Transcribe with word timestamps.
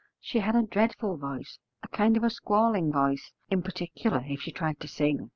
She 0.19 0.39
had 0.39 0.55
a 0.55 0.63
dreadful 0.63 1.15
voice, 1.17 1.59
a 1.83 1.87
kind 1.89 2.17
of 2.17 2.23
a 2.23 2.31
squalling 2.31 2.91
voice, 2.91 3.33
in 3.51 3.61
particular 3.61 4.23
if 4.25 4.41
she 4.41 4.51
tried 4.51 4.79
to 4.79 4.87
sing. 4.87 5.29